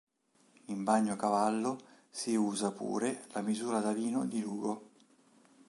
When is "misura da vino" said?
3.41-4.25